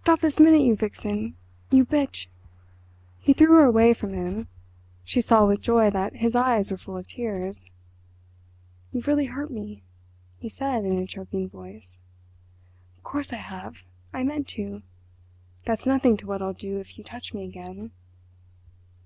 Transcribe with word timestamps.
"Stop 0.00 0.20
this 0.20 0.40
minute—you 0.40 0.76
vixen—you 0.76 1.84
bitch." 1.84 2.28
He 3.18 3.34
threw 3.34 3.48
her 3.52 3.64
away 3.64 3.92
from 3.92 4.14
him. 4.14 4.48
She 5.04 5.20
saw 5.20 5.46
with 5.46 5.60
joy 5.60 5.90
that 5.90 6.16
his 6.16 6.34
eyes 6.34 6.70
were 6.70 6.78
full 6.78 6.96
of 6.96 7.06
tears. 7.06 7.66
"You've 8.92 9.06
really 9.06 9.26
hurt 9.26 9.50
me," 9.50 9.82
he 10.38 10.48
said 10.48 10.86
in 10.86 10.98
a 10.98 11.06
choking 11.06 11.50
voice. 11.50 11.98
"Of 12.96 13.02
course 13.04 13.30
I 13.30 13.36
have. 13.44 13.82
I 14.10 14.22
meant 14.22 14.48
to. 14.56 14.80
That's 15.66 15.84
nothing 15.84 16.16
to 16.16 16.26
what 16.26 16.40
I'll 16.40 16.54
do 16.54 16.78
if 16.80 16.96
you 16.96 17.04
touch 17.04 17.34
me 17.34 17.44
again." 17.44 17.90